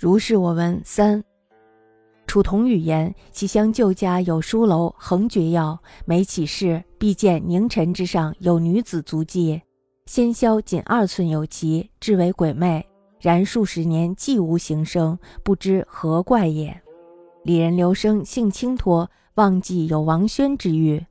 [0.00, 1.24] 如是我闻三。
[2.28, 9.60] 楚同语言：其乡旧家有书楼，横绝要，每起事，必见凝尘之上有女子足迹，
[10.06, 12.86] 纤削仅二寸有奇，至为鬼魅。
[13.20, 16.80] 然数十年既无形声，不知何怪也。
[17.42, 21.04] 里人刘生性轻脱，忘记有王宣之誉，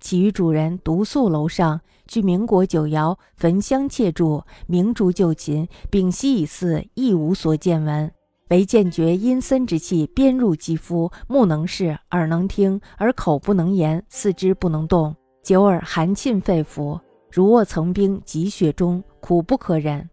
[0.00, 1.80] 其余主人独宿楼上。
[2.06, 8.12] 据民国九窑焚香窃柱，明烛就寝，屏息以祀，亦无所见闻。
[8.50, 17.00] 唯见觉阴森之气鞭入肌肤，目能视，耳能听，而口不能言，四肢不能动，久耳寒沁肺腑，
[17.32, 20.06] 如卧层冰积雪中，苦不可忍。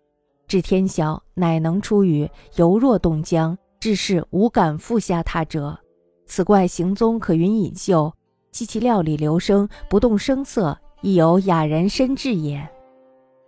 [0.48, 5.78] 至天晓，乃能出语，犹若冻僵，至是无敢复下榻者。
[6.26, 8.14] 此怪行踪可云隐秀，
[8.52, 12.66] 及其料理流声，不动声色，亦有雅人深志也。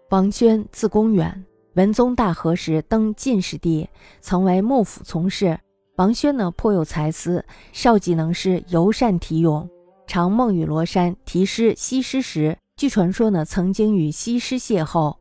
[0.09, 1.45] 王宣，字公远。
[1.75, 3.89] 文宗大和时登进士第，
[4.21, 5.59] 曾为幕府从事。
[5.95, 9.67] 王宣呢颇有才思，少即能诗，尤善题咏，
[10.05, 15.15] 常梦与罗山题诗西施时，据传说呢曾经与西施邂逅。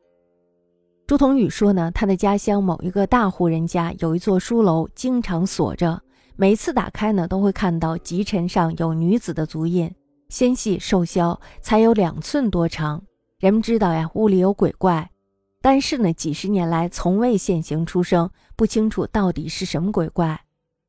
[1.07, 6.03] 朱同宇说呢，他的家乡某一个大户人家有一座书楼，经常锁着，
[6.37, 9.91] 每次打开呢都会看到集尘上有女子的足印，
[10.29, 13.03] 纤细瘦削，才有两寸多长。
[13.39, 15.09] 人们知道呀，屋里有鬼怪。
[15.63, 20.39] 但是呢，几十年来从未现形出声，不清楚到底是什么鬼怪。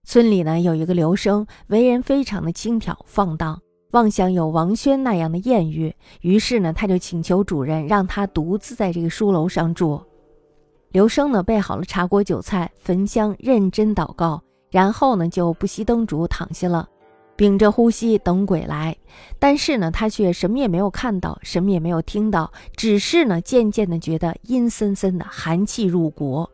[0.06, 10.02] 村里呢有一个刘生，为人非常的轻佻放荡，妄想有王轩那样的艳遇，于是呢他就请求主人让他独自在这个书楼上住。
[10.92, 16.90] 刘生呢备好了茶果酒菜，焚香认真祷告，然后呢就不熄灯烛躺下了。
[17.36, 18.96] 屏着呼吸等鬼来，
[19.40, 26.48] 但是呢，他却什么也没有看到，什么也没有听到，只是呢，渐渐的觉得阴森森的寒气入骨，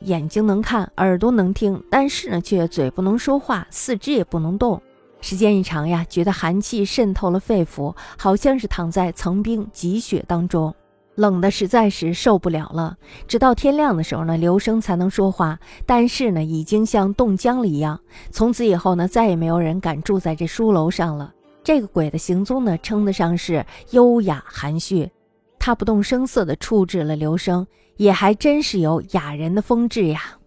[0.00, 4.80] 眼睛能看，耳朵能听，但是呢，却嘴不能说话，四肢也不能动。
[5.20, 10.72] 时间一长呀，觉得寒气渗透了肺腑，好像是躺在层冰积雪当中。
[11.18, 12.96] 冷的实在是受不了了，
[13.26, 15.58] 直到天亮的时候呢，刘生才能说话。
[15.84, 17.98] 但是呢，已经像冻僵了一样。
[18.30, 21.34] 从此以后呢，再也没有人敢住在这书楼上了。
[21.64, 25.10] 这个鬼的行踪呢，称得上是优雅含蓄。
[25.58, 30.37] 他不动声色地处置了刘生，也还真是有雅人的风致呀。